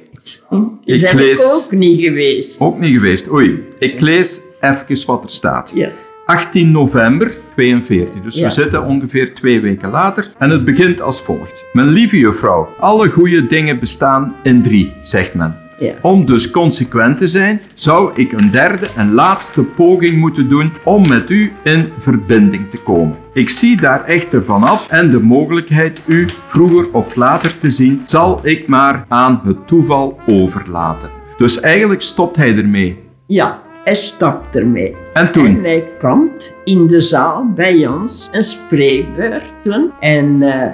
Ik 0.86 1.14
lees- 1.14 1.40
ik 1.40 1.46
ook 1.56 1.72
niet 1.72 2.02
geweest. 2.04 2.60
Ook 2.60 2.80
niet 2.80 2.96
geweest. 2.98 3.32
Oei, 3.32 3.64
ik 3.80 4.00
lees 4.00 4.42
even 4.62 5.06
wat 5.06 5.24
er 5.24 5.30
staat. 5.30 5.72
Ja. 5.76 5.90
18 6.26 6.72
november 6.72 7.32
42, 7.56 8.22
dus 8.24 8.36
Ja. 8.36 8.46
we 8.46 8.52
zitten 8.52 8.84
ongeveer 8.86 9.34
twee 9.34 9.60
weken 9.62 9.90
later. 9.90 10.32
En 10.40 10.50
het 10.50 10.66
begint 10.66 11.02
als 11.02 11.22
volgt. 11.22 11.66
Mijn 11.74 11.88
lieve 11.88 12.18
juffrouw, 12.18 12.70
alle 12.80 13.10
goede 13.10 13.46
dingen 13.46 13.80
bestaan 13.80 14.36
in 14.44 14.62
drie, 14.62 14.94
zegt 15.02 15.34
men. 15.34 15.58
Ja. 15.80 15.94
Om 16.02 16.26
dus 16.26 16.52
consequent 16.52 17.18
te 17.18 17.28
zijn, 17.28 17.62
zou 17.74 18.12
ik 18.16 18.32
een 18.32 18.52
derde 18.52 18.88
en 18.96 19.14
laatste 19.14 19.64
poging 19.64 20.18
moeten 20.18 20.50
doen 20.50 20.74
om 20.84 21.08
met 21.08 21.30
u 21.30 21.52
in 21.64 21.90
verbinding 21.98 22.70
te 22.70 22.78
komen. 22.78 23.18
Ik 23.34 23.50
zie 23.50 23.82
daar 23.82 24.04
echter 24.04 24.44
vanaf 24.44 24.90
en 24.90 25.10
de 25.10 25.20
mogelijkheid 25.20 26.02
u 26.06 26.28
vroeger 26.44 26.92
of 26.92 27.16
later 27.16 27.58
te 27.58 27.72
zien, 27.72 28.02
zal 28.06 28.40
ik 28.44 28.68
maar 28.68 29.06
aan 29.08 29.42
het 29.44 29.68
toeval 29.68 30.20
overlaten. 30.28 31.10
Dus 31.38 31.60
eigenlijk 31.60 32.02
stopt 32.02 32.36
hij 32.36 32.58
ermee. 32.58 33.00
Ja, 33.28 33.62
hij 33.84 33.96
stopt 33.96 34.56
ermee. 34.56 34.96
En 35.14 35.32
toen? 35.32 35.46
En 35.46 35.64
hij 35.64 35.84
komt 36.00 36.54
in 36.64 36.88
de 36.88 37.00
zaal 37.00 37.52
bij 37.56 37.88
ons 37.88 38.28
een 38.32 38.44
spreekbeurt 38.44 39.56
doen. 39.64 39.92
En 40.00 40.42
eh, 40.42 40.72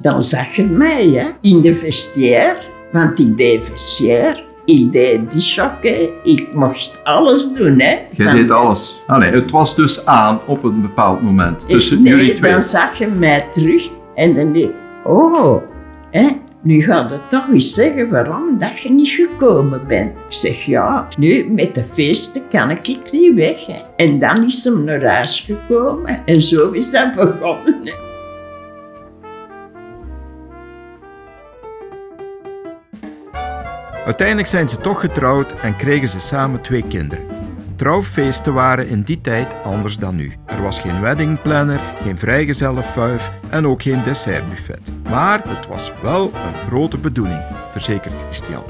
dan 0.00 0.22
zag 0.22 0.56
je 0.56 0.64
mij 0.64 1.06
hè, 1.06 1.30
in 1.40 1.60
de 1.60 1.74
vestiaire, 1.74 2.58
want 2.92 3.18
ik 3.18 3.36
deed 3.36 3.66
vestiaire. 3.66 4.46
Ik 4.64 4.92
deed 4.92 5.32
die 5.32 5.40
chokken, 5.40 6.08
ik 6.24 6.54
mocht 6.54 7.00
alles 7.04 7.52
doen. 7.52 7.80
Hè, 7.80 7.98
Je 8.10 8.22
Van- 8.22 8.34
deed 8.34 8.50
alles. 8.50 9.02
Allee, 9.06 9.30
het 9.30 9.50
was 9.50 9.74
dus 9.76 10.06
aan 10.06 10.40
op 10.46 10.64
een 10.64 10.82
bepaald 10.82 11.22
moment 11.22 11.68
tussen 11.68 12.02
nee, 12.02 12.16
jullie 12.16 12.32
twee. 12.32 12.52
dan 12.52 12.62
zag 12.62 12.98
je 12.98 13.06
mij 13.06 13.46
terug 13.52 13.88
en 14.14 14.34
dan 14.34 14.52
dacht 14.52 14.72
oh, 15.04 15.62
hè, 16.10 16.28
nu 16.62 16.82
gaat 16.82 17.10
het 17.10 17.30
toch 17.30 17.48
eens 17.52 17.74
zeggen 17.74 18.10
waarom 18.10 18.58
dat 18.58 18.78
je 18.78 18.90
niet 18.90 19.08
gekomen 19.08 19.86
bent. 19.86 20.10
Ik 20.10 20.34
zeg, 20.34 20.64
ja, 20.64 21.08
nu 21.18 21.50
met 21.50 21.74
de 21.74 21.84
feesten 21.84 22.42
kan 22.50 22.70
ik 22.70 23.12
niet 23.12 23.34
weg. 23.34 23.66
Hè. 23.66 23.80
En 23.96 24.18
dan 24.18 24.44
is 24.44 24.64
hem 24.64 24.84
naar 24.84 25.04
huis 25.04 25.40
gekomen 25.46 26.22
en 26.24 26.42
zo 26.42 26.70
is 26.70 26.90
dat 26.90 27.14
begonnen. 27.14 27.76
Uiteindelijk 34.08 34.48
zijn 34.48 34.68
ze 34.68 34.76
toch 34.76 35.00
getrouwd 35.00 35.52
en 35.52 35.76
kregen 35.76 36.08
ze 36.08 36.20
samen 36.20 36.60
twee 36.60 36.82
kinderen. 36.82 37.24
Trouwfeesten 37.76 38.54
waren 38.54 38.88
in 38.88 39.02
die 39.02 39.20
tijd 39.20 39.46
anders 39.64 39.96
dan 39.96 40.14
nu. 40.16 40.32
Er 40.44 40.62
was 40.62 40.80
geen 40.80 41.00
weddingplanner, 41.00 41.80
geen 42.04 42.18
vrijgezellenfuif 42.18 43.30
en 43.50 43.66
ook 43.66 43.82
geen 43.82 44.02
dessertbuffet. 44.04 44.92
Maar 45.10 45.42
het 45.48 45.66
was 45.66 45.92
wel 46.02 46.22
een 46.24 46.68
grote 46.68 46.98
bedoeling, 46.98 47.40
verzekert 47.72 48.14
Christian. 48.24 48.62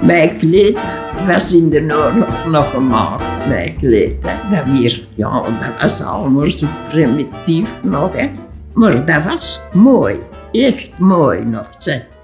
Mijn 0.00 0.36
kleed 0.38 1.00
was 1.26 1.54
in 1.54 1.70
de 1.70 1.80
oorlog 1.80 2.46
nog 2.50 2.70
gemaakt. 2.70 3.24
Mijn 3.48 3.76
kleed, 3.76 4.16
hè. 4.22 4.56
dat 4.56 4.64
weer, 4.64 5.06
ja, 5.14 5.42
dat 5.42 5.80
was 5.80 6.02
allemaal 6.02 6.50
zo 6.50 6.66
primitief 6.90 7.70
nog, 7.82 8.16
hè. 8.16 8.30
Maar 8.72 9.04
dat 9.04 9.24
was 9.24 9.60
mooi, 9.72 10.16
echt 10.52 10.98
mooi 10.98 11.44
nog. 11.44 11.70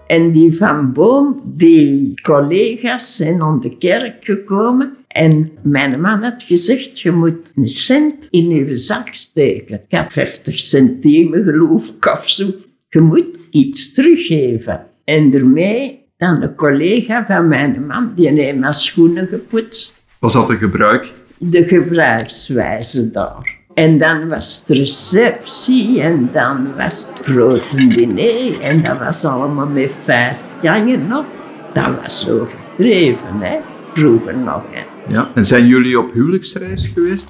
En 0.06 0.32
die 0.32 0.56
van 0.56 0.92
Boom, 0.92 1.40
die 1.44 2.20
collega's 2.20 3.16
zijn 3.16 3.42
om 3.42 3.60
de 3.60 3.76
kerk 3.78 4.24
gekomen 4.24 4.96
en 5.08 5.50
mijn 5.62 6.00
man 6.00 6.22
had 6.22 6.42
gezegd, 6.42 7.00
je 7.00 7.10
moet 7.10 7.52
een 7.54 7.68
cent 7.68 8.26
in 8.30 8.48
je 8.48 8.74
zak 8.74 9.08
steken. 9.12 9.80
Ik 9.88 9.98
had 9.98 10.12
50 10.12 10.58
centimen 10.58 11.44
geloof 11.44 11.88
ik 11.88 12.06
of 12.06 12.28
zo. 12.28 12.46
Je 12.88 13.00
moet 13.00 13.38
iets 13.50 13.92
teruggeven. 13.92 14.86
En 15.04 15.30
daarmee 15.30 16.06
dan 16.16 16.42
een 16.42 16.54
collega 16.54 17.26
van 17.26 17.48
mijn 17.48 17.86
man, 17.86 18.12
die 18.14 18.28
heeft 18.28 18.58
mijn 18.58 18.74
schoenen 18.74 19.26
gepoetst. 19.26 20.04
Was 20.18 20.32
dat 20.32 20.50
een 20.50 20.58
gebruik? 20.58 21.12
De 21.38 21.64
gebruikswijze 21.64 23.10
daar. 23.10 23.57
En 23.78 23.98
dan 23.98 24.28
was 24.28 24.64
het 24.66 24.76
receptie 24.76 26.00
en 26.00 26.28
dan 26.32 26.68
was 26.76 27.06
het 27.08 27.26
grote 27.26 27.88
diner 27.88 28.60
en 28.60 28.82
dat 28.82 28.98
was 28.98 29.24
allemaal 29.24 29.66
met 29.66 29.92
vijf 29.98 30.36
gangen 30.62 31.06
nog. 31.06 31.24
Dat 31.72 31.88
was 32.02 32.28
overdreven, 32.28 33.40
hè. 33.40 33.56
Vroeger 33.92 34.36
nog, 34.36 34.62
hè. 34.70 35.12
Ja. 35.12 35.28
En 35.34 35.44
zijn 35.46 35.66
jullie 35.66 35.98
op 35.98 36.12
huwelijksreis 36.12 36.86
geweest? 36.94 37.28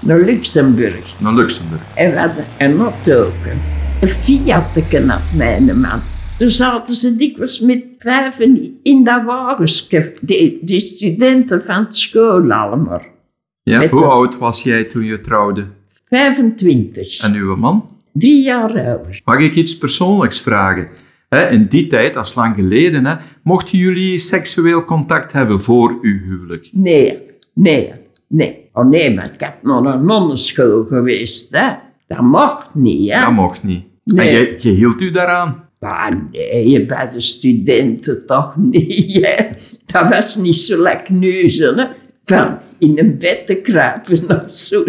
Naar 0.00 0.20
Luxemburg. 0.20 1.14
Naar 1.18 1.34
Luxemburg. 1.34 1.82
En 1.94 2.10
we 2.10 2.18
hadden 2.18 2.44
een 2.58 2.80
auto. 2.80 3.30
Een 4.00 4.08
Fiatje 4.08 5.06
had 5.06 5.20
mijn 5.36 5.80
man. 5.80 6.00
Toen 6.38 6.50
zaten 6.50 6.94
ze 6.94 7.16
dikwijls 7.16 7.60
met 7.60 7.82
vijven 7.98 8.78
in 8.82 9.04
dat 9.04 9.24
wagensje. 9.24 10.12
Die, 10.20 10.58
die 10.62 10.80
studenten 10.80 11.62
van 11.64 11.84
de 11.88 11.94
school 11.94 12.52
allemaal. 12.52 13.02
Ja. 13.62 13.78
Met 13.78 13.90
Hoe 13.90 14.00
de- 14.00 14.06
oud 14.06 14.38
was 14.38 14.62
jij 14.62 14.84
toen 14.84 15.04
je 15.04 15.20
trouwde? 15.20 15.66
25. 16.10 17.20
En 17.22 17.34
uw 17.34 17.56
man? 17.56 17.88
Drie 18.12 18.42
jaar 18.42 18.86
ouder. 18.86 19.20
Mag 19.24 19.38
ik 19.38 19.54
iets 19.54 19.78
persoonlijks 19.78 20.40
vragen? 20.40 20.88
In 21.50 21.66
die 21.68 21.86
tijd, 21.86 22.14
dat 22.14 22.26
is 22.26 22.34
lang 22.34 22.54
geleden, 22.54 23.06
hè, 23.06 23.14
mochten 23.42 23.78
jullie 23.78 24.18
seksueel 24.18 24.84
contact 24.84 25.32
hebben 25.32 25.60
voor 25.62 25.98
uw 26.02 26.18
huwelijk? 26.18 26.68
Nee, 26.72 27.18
nee, 27.52 27.92
nee. 28.26 28.68
Oh 28.72 28.88
nee, 28.88 29.14
maar 29.14 29.32
ik 29.32 29.40
heb 29.40 29.62
naar 29.62 29.84
een 29.84 30.06
nonnenschool 30.06 30.84
geweest, 30.84 31.56
hè. 31.56 31.72
Dat 32.06 32.20
mocht 32.20 32.74
niet, 32.74 33.12
hè. 33.12 33.20
Dat 33.20 33.32
mocht 33.32 33.62
niet. 33.62 33.84
Nee. 34.04 34.28
En 34.28 34.32
jij, 34.34 34.56
jij 34.58 34.72
hield 34.72 35.00
u 35.00 35.10
daaraan? 35.10 35.68
Maar 35.78 36.28
nee, 36.32 36.86
bij 36.86 37.10
de 37.10 37.20
studenten 37.20 38.26
toch 38.26 38.56
niet, 38.56 39.26
hè. 39.26 39.46
Dat 39.86 40.08
was 40.08 40.36
niet 40.36 40.62
zo 40.62 40.82
lekker 40.82 41.14
nu, 41.14 41.48
hè. 41.48 41.86
Van 42.24 42.58
in 42.78 42.98
een 42.98 43.18
bed 43.18 43.46
te 43.46 43.54
kruipen 43.54 44.20
of 44.44 44.50
zo. 44.50 44.82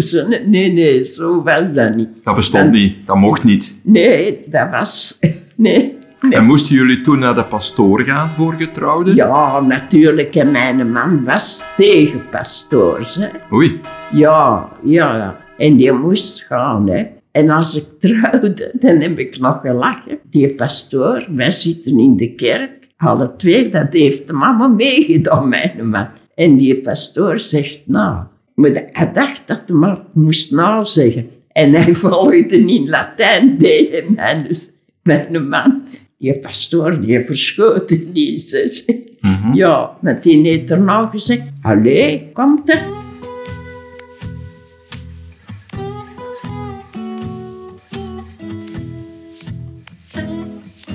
Nee, 0.45 0.71
nee, 0.71 1.05
zo 1.05 1.43
was 1.43 1.73
dat 1.73 1.95
niet. 1.95 2.09
Dat 2.23 2.35
bestond 2.35 2.71
niet. 2.71 2.95
Dat 3.05 3.15
mocht 3.15 3.43
niet. 3.43 3.77
Nee, 3.83 4.43
dat 4.45 4.69
was... 4.69 5.19
Nee, 5.55 5.97
En 6.29 6.45
moesten 6.45 6.75
jullie 6.75 7.01
toen 7.01 7.19
naar 7.19 7.35
de 7.35 7.45
pastoor 7.45 8.01
gaan 8.01 8.31
voor 8.37 8.53
getrouwden? 8.57 9.15
Ja, 9.15 9.59
natuurlijk. 9.59 10.35
En 10.35 10.51
mijn 10.51 10.91
man 10.91 11.23
was 11.23 11.65
tegen 11.77 12.29
pastoors. 12.31 13.15
Hè. 13.15 13.27
Oei. 13.53 13.79
Ja, 14.11 14.69
ja, 14.83 15.15
ja. 15.15 15.37
En 15.57 15.75
die 15.75 15.91
moest 15.91 16.43
gaan. 16.43 16.89
Hè. 16.89 17.03
En 17.31 17.49
als 17.49 17.75
ik 17.75 17.85
trouwde, 17.99 18.71
dan 18.73 18.95
heb 18.99 19.19
ik 19.19 19.39
nog 19.39 19.61
gelachen. 19.61 20.19
Die 20.29 20.55
pastoor, 20.55 21.27
wij 21.35 21.51
zitten 21.51 21.99
in 21.99 22.15
de 22.15 22.35
kerk, 22.35 22.87
alle 22.97 23.35
twee, 23.35 23.69
dat 23.69 23.93
heeft 23.93 24.27
de 24.27 24.33
mama 24.33 24.67
meegedaan, 24.67 25.49
mijn 25.49 25.89
man. 25.89 26.07
En 26.39 26.57
die 26.57 26.81
pastoor 26.81 27.39
zegt 27.39 27.81
nou. 27.85 28.23
Maar 28.55 28.83
hij 28.91 29.11
dacht 29.13 29.47
dat 29.47 29.67
de 29.67 29.73
man 29.73 30.03
moest 30.13 30.51
nou 30.51 30.85
zeggen. 30.85 31.29
En 31.51 31.73
hij 31.73 31.93
volgde 31.93 32.57
in 32.57 32.89
Latijn 32.89 33.57
tegen 33.57 34.13
mij. 34.13 34.45
Dus 34.47 34.71
mijn 35.03 35.47
man, 35.49 35.81
die 36.17 36.39
pastoor, 36.39 36.99
die 36.99 37.25
verschoten 37.25 38.13
is. 38.13 38.85
Mhm. 39.19 39.53
Ja, 39.53 39.97
met 40.01 40.23
die 40.23 40.47
heeft 40.47 40.71
er 40.71 40.81
nou 40.81 41.07
gezegd, 41.07 41.43
allee, 41.61 42.29
komt 42.33 42.69
er. 42.69 42.81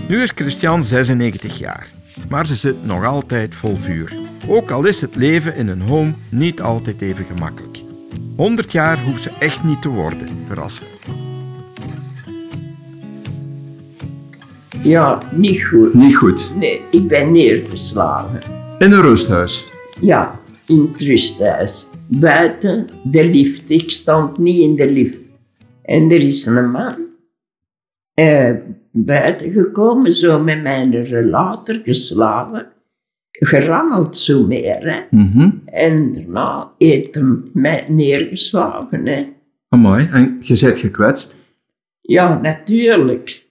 Nu 0.09 0.23
is 0.23 0.31
Christian 0.35 0.83
96 0.83 1.59
jaar, 1.59 1.89
maar 2.29 2.47
ze 2.47 2.55
zit 2.55 2.85
nog 2.85 3.05
altijd 3.05 3.55
vol 3.55 3.77
vuur. 3.77 4.24
Ook 4.49 4.71
al 4.71 4.85
is 4.85 5.01
het 5.01 5.17
leven 5.17 5.57
in 5.57 5.69
een 5.69 5.81
home 5.81 6.13
niet 6.29 6.61
altijd 6.61 7.01
even 7.01 7.25
gemakkelijk. 7.25 7.83
100 8.37 8.73
jaar 8.73 9.05
hoeft 9.05 9.23
ze 9.23 9.31
echt 9.39 9.65
niet 9.65 9.83
te 9.83 9.89
worden, 9.89 10.29
verrassen. 10.47 10.87
Ja, 14.83 15.23
niet 15.33 15.65
goed. 15.65 15.95
Niet 15.95 16.17
goed. 16.17 16.53
Nee, 16.57 16.81
ik 16.91 17.09
ben 17.09 17.33
neergeslagen. 17.33 18.41
In 18.79 18.93
een 18.93 19.03
rusthuis. 19.03 19.73
Ja, 20.01 20.41
in 20.67 20.91
het 20.93 21.01
rusthuis. 21.01 21.87
Buiten 22.07 22.87
de 23.03 23.25
lift. 23.25 23.71
Ik 23.71 23.91
stond 23.91 24.39
niet 24.39 24.59
in 24.59 24.77
de 24.77 24.91
lift. 24.91 25.21
En 25.83 26.11
er 26.11 26.23
is 26.23 26.47
een 26.47 26.71
man 26.71 26.97
eh, 28.15 28.51
buiten 28.91 29.53
gekomen, 29.53 30.13
zo 30.13 30.43
met 30.43 30.63
mijn 30.63 31.05
relator 31.05 31.81
geslagen. 31.85 32.74
Gerammeld 33.47 34.17
zo 34.17 34.47
meer, 34.47 34.79
hè. 34.81 35.01
Mhm. 35.11 35.51
En 35.65 36.15
daarna 36.15 36.71
heeft 36.79 37.15
hem 37.15 37.51
mij 37.53 37.85
neergeslagen, 37.89 39.07
hè. 39.07 39.27
Amai, 39.69 40.09
en 40.13 40.39
je 40.41 40.59
bent 40.61 40.79
gekwetst? 40.79 41.37
Ja, 42.01 42.41
natuurlijk. 42.41 43.43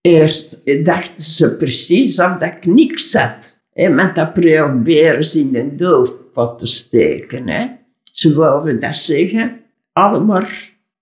Eerst 0.00 0.60
dachten 0.84 1.24
ze 1.24 1.56
precies 1.56 2.18
of 2.18 2.36
dat 2.38 2.42
ik 2.42 2.66
niks 2.66 3.14
had. 3.14 3.58
Hè, 3.72 3.88
met 3.88 4.14
dat 4.14 4.32
proberen 4.32 5.24
ze 5.24 5.40
in 5.40 5.52
de 5.52 5.74
doofpot 5.74 6.58
te 6.58 6.66
steken. 6.66 7.48
Hè. 7.48 7.66
Ze 8.02 8.34
wouden 8.34 8.80
dat 8.80 8.96
zeggen. 8.96 9.60
Allemaal, 9.92 10.44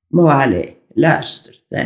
maar 0.08 0.46
allez, 0.46 0.72
luistert. 0.94 1.64
Hè. 1.68 1.84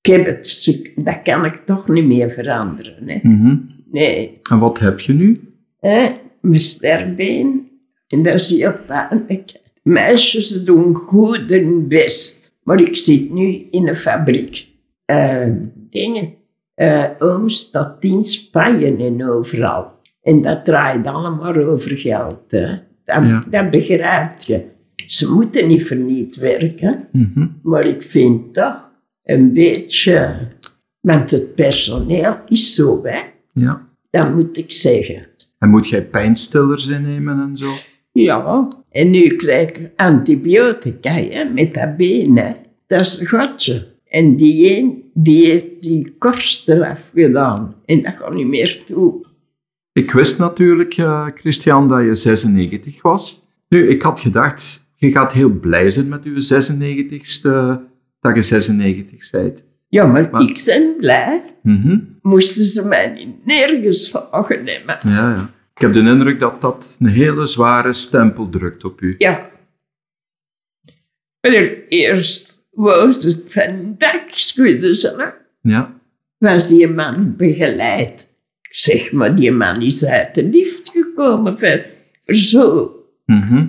Ik 0.00 0.12
heb 0.12 0.26
het, 0.26 0.92
dat 0.96 1.22
kan 1.22 1.44
ik 1.44 1.60
toch 1.66 1.88
niet 1.88 2.06
meer 2.06 2.30
veranderen. 2.30 3.08
Hè. 3.08 3.18
Mhm. 3.22 3.56
Nee, 3.90 4.38
En 4.50 4.58
wat 4.58 4.78
heb 4.78 5.00
je 5.00 5.12
nu? 5.12 5.51
Hè. 5.82 6.08
mijn 6.40 6.60
sterbeen. 6.60 7.70
En 8.08 8.22
dat 8.22 8.34
is 8.34 8.50
heel 8.50 8.74
pijnlijk. 8.86 9.60
Meisjes 9.82 10.64
doen 10.64 10.94
goed 10.94 11.50
hun 11.50 11.88
best. 11.88 12.52
Maar 12.62 12.80
ik 12.80 12.96
zit 12.96 13.32
nu 13.32 13.66
in 13.70 13.88
een 13.88 13.94
fabriek. 13.94 14.66
Eh, 15.04 15.46
dingen. 15.90 16.34
Eh 16.74 17.04
ooms 17.18 17.70
tot 17.70 17.94
in 18.00 18.20
Spanje 18.20 18.96
en 18.96 19.28
overal. 19.28 19.90
En 20.22 20.42
dat 20.42 20.64
draait 20.64 21.06
allemaal 21.06 21.54
over 21.54 21.98
geld. 21.98 22.38
Hè. 22.48 22.68
Dat, 23.04 23.24
Ja. 23.24 23.44
dat 23.50 23.70
begrijp 23.70 24.40
je. 24.46 24.64
Ze 25.06 25.32
moeten 25.32 25.66
niet 25.68 25.86
voor 25.86 25.96
niet 25.96 26.36
werken. 26.36 27.08
Mhm. 27.12 27.46
Maar 27.62 27.86
ik 27.86 28.02
vind 28.02 28.54
toch 28.54 28.90
een 29.24 29.52
beetje... 29.52 30.36
Want 31.00 31.30
het 31.30 31.54
personeel 31.54 32.36
is 32.48 32.74
zo, 32.74 33.04
hè. 33.04 33.20
Ja. 33.52 33.88
Dat 34.10 34.34
moet 34.34 34.56
ik 34.58 34.70
zeggen. 34.72 35.26
En 35.62 35.70
moet 35.70 35.88
jij 35.88 36.04
pijnstillers 36.04 36.86
innemen 36.86 37.40
en 37.40 37.56
zo? 37.56 37.70
Ja, 38.12 38.68
en 38.90 39.10
nu 39.10 39.36
krijg 39.36 39.68
ik 39.68 39.90
antibiotica 39.96 41.12
hè, 41.12 41.44
met 41.44 41.74
dat 41.74 41.96
been. 41.96 42.36
Hè. 42.36 42.52
Dat 42.86 43.00
is 43.00 43.20
een 43.20 43.26
gotje. 43.26 43.86
En 44.08 44.36
die 44.36 44.76
een, 44.76 45.10
die 45.14 45.46
heeft 45.46 45.82
die 45.82 46.14
korst 46.18 46.68
eraf 46.68 47.10
gedaan. 47.14 47.74
En 47.84 48.02
dat 48.02 48.14
gaat 48.16 48.34
niet 48.34 48.46
meer 48.46 48.82
toe. 48.84 49.26
Ik 49.92 50.10
wist 50.10 50.38
natuurlijk, 50.38 50.96
eh, 50.96 51.26
Christian, 51.34 51.88
dat 51.88 52.04
je 52.04 52.14
96 52.14 53.02
was. 53.02 53.46
Nu, 53.68 53.88
ik 53.88 54.02
had 54.02 54.20
gedacht, 54.20 54.86
je 54.96 55.10
gaat 55.10 55.32
heel 55.32 55.50
blij 55.50 55.90
zijn 55.90 56.08
met 56.08 56.24
je 56.24 56.42
96ste, 56.42 57.80
dat 58.20 58.34
je 58.34 58.42
96 58.42 59.30
bent. 59.30 59.64
Ja, 59.92 60.06
maar, 60.06 60.28
Maar- 60.30 60.42
ik 60.42 60.62
ben 60.66 60.96
blij. 60.96 61.42
Mhm. 61.62 61.98
Moesten 62.22 62.66
ze 62.66 62.86
mij 62.86 63.12
niet 63.12 63.46
neergeslagen 63.46 64.66
hebben. 64.66 64.98
Ja, 65.02 65.30
ja. 65.30 65.50
Ik 65.74 65.80
heb 65.80 65.92
de 65.92 65.98
indruk 65.98 66.40
dat 66.40 66.60
dat 66.60 66.96
een 66.98 67.06
hele 67.06 67.46
zware 67.46 67.92
stempel 67.92 68.48
drukt 68.48 68.84
op 68.84 69.00
u. 69.00 69.14
Ja. 69.18 69.50
Eerst 71.88 72.64
was 72.70 73.22
het 73.22 73.42
van 73.46 73.94
dak 73.98 74.24
schudden 74.28 74.94
ze. 74.94 75.34
Ja. 75.62 75.94
Was 76.38 76.68
die 76.68 76.88
man 76.88 77.36
begeleid. 77.36 78.32
Zeg 78.70 79.12
maar, 79.12 79.34
die 79.36 79.52
man 79.52 79.80
is 79.82 80.04
uit 80.04 80.34
de 80.34 80.44
lift 80.44 80.90
gekomen. 80.90 81.56
Zo. 82.26 82.92
Mhm. 83.26 83.66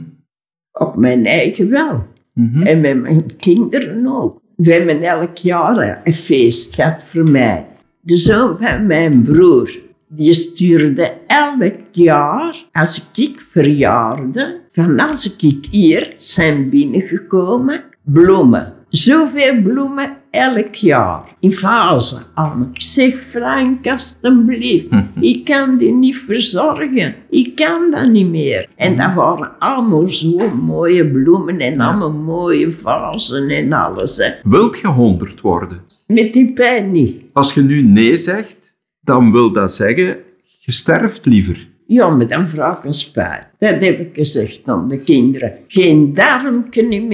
Op 0.71 0.95
mijn 0.95 1.25
eigen 1.25 1.69
wel. 1.69 2.07
Mhm. 2.33 2.61
En 2.61 2.81
met 2.81 3.01
mijn 3.01 3.37
kinderen 3.37 4.07
ook. 4.07 4.41
We 4.55 4.73
hebben 4.73 5.03
elk 5.03 5.37
jaar 5.37 6.01
een 6.03 6.13
feest 6.13 6.75
gehad 6.75 7.03
voor 7.03 7.29
mij. 7.29 7.65
De 7.99 8.17
zoon 8.17 8.57
van 8.57 8.85
mijn 8.87 9.23
broer, 9.23 9.79
die 10.07 10.33
stuurde 10.33 11.13
elk 11.27 11.75
jaar, 11.91 12.63
als 12.71 13.09
ik 13.15 13.41
verjaarde, 13.41 14.61
van 14.71 14.99
als 14.99 15.35
ik 15.35 15.65
hier 15.71 16.15
zijn 16.17 16.69
binnengekomen, 16.69 17.83
bloemen. 18.03 18.73
Zoveel 18.89 19.61
bloemen 19.61 20.17
elk 20.33 20.75
jaar, 20.75 21.35
in 21.39 21.51
fase. 21.51 22.17
allemaal. 22.33 22.69
Ik 22.73 22.81
zeg, 22.81 23.15
Frank, 23.29 23.87
alstublieft, 23.87 24.85
ik 25.19 25.45
kan 25.45 25.77
die 25.77 25.91
niet 25.91 26.17
verzorgen. 26.17 27.15
Ik 27.29 27.55
kan 27.55 27.91
dat 27.91 28.07
niet 28.07 28.29
meer. 28.29 28.67
En 28.75 28.95
dat 28.95 29.13
waren 29.13 29.51
allemaal 29.59 30.07
zo 30.07 30.49
mooie 30.49 31.07
bloemen 31.07 31.59
en 31.59 31.79
allemaal 31.79 32.11
mooie 32.11 32.71
vazen 32.71 33.49
en 33.49 33.73
alles. 33.73 34.17
Hè. 34.17 34.31
Wilt 34.43 34.79
je 34.79 34.87
100 34.87 35.41
worden? 35.41 35.81
Met 36.07 36.33
die 36.33 36.53
pijn 36.53 36.91
niet. 36.91 37.21
Als 37.33 37.53
je 37.53 37.61
nu 37.61 37.81
nee 37.81 38.17
zegt, 38.17 38.77
dan 39.01 39.31
wil 39.31 39.51
dat 39.51 39.73
zeggen, 39.73 40.17
je 40.59 40.71
sterft 40.71 41.25
liever. 41.25 41.67
Ja, 41.87 42.09
maar 42.09 42.27
dan 42.27 42.49
vraag 42.49 42.77
ik 42.77 42.83
een 42.83 42.93
spuit. 42.93 43.47
Dat 43.59 43.81
heb 43.81 43.99
ik 43.99 44.09
gezegd 44.13 44.61
aan 44.65 44.87
de 44.87 44.97
kinderen. 44.97 45.53
Geen 45.67 46.13
darmke 46.13 46.81
niet 46.81 47.07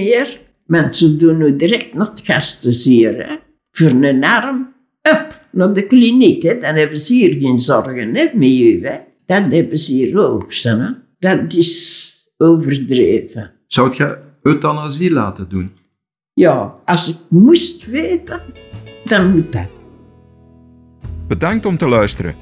Mensen 0.69 1.17
doen 1.17 1.37
nu 1.37 1.55
direct 1.55 1.93
naar 1.93 2.05
het 2.05 2.21
gastenzier. 2.23 3.27
Hè. 3.27 3.35
Voor 3.71 4.03
een 4.03 4.23
arm, 4.23 4.73
up, 5.01 5.41
naar 5.51 5.73
de 5.73 5.83
kliniek. 5.83 6.41
Hè. 6.43 6.59
Dan 6.59 6.75
hebben 6.75 6.97
ze 6.97 7.13
hier 7.13 7.33
geen 7.39 7.59
zorgen 7.59 8.15
hè, 8.15 8.29
met 8.33 8.43
u. 8.43 8.85
Hè. 8.85 8.97
Dat 9.25 9.51
hebben 9.51 9.77
ze 9.77 9.91
hier 9.93 10.19
ook. 10.19 10.53
Hè. 10.53 10.87
Dat 11.19 11.53
is 11.53 12.13
overdreven. 12.37 13.51
Zou 13.67 13.93
je 13.95 14.17
euthanasie 14.41 15.11
laten 15.11 15.49
doen? 15.49 15.71
Ja, 16.33 16.75
als 16.85 17.09
ik 17.09 17.17
moest 17.29 17.85
weten, 17.85 18.41
dan 19.05 19.31
moet 19.31 19.51
dat. 19.51 19.67
Bedankt 21.27 21.65
om 21.65 21.77
te 21.77 21.87
luisteren. 21.87 22.35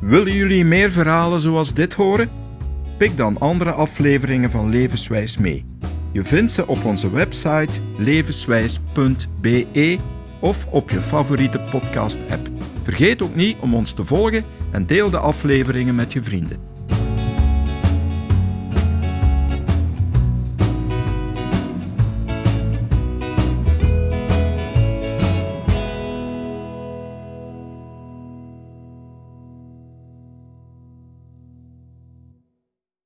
Willen 0.00 0.32
jullie 0.32 0.64
meer 0.64 0.90
verhalen 0.90 1.40
zoals 1.40 1.74
dit 1.74 1.94
horen? 1.94 2.28
Pik 2.98 3.16
dan 3.16 3.38
andere 3.38 3.72
afleveringen 3.72 4.50
van 4.50 4.68
Levenswijs 4.68 5.38
mee. 5.38 5.64
Je 6.14 6.24
vindt 6.24 6.52
ze 6.52 6.66
op 6.66 6.84
onze 6.84 7.10
website 7.10 7.80
levenswijs.be 7.96 9.98
of 10.40 10.66
op 10.70 10.90
je 10.90 11.02
favoriete 11.02 11.60
podcast-app. 11.60 12.48
Vergeet 12.82 13.22
ook 13.22 13.34
niet 13.34 13.56
om 13.60 13.74
ons 13.74 13.92
te 13.92 14.04
volgen 14.04 14.44
en 14.70 14.86
deel 14.86 15.10
de 15.10 15.18
afleveringen 15.18 15.94
met 15.94 16.12
je 16.12 16.22
vrienden. 16.22 16.73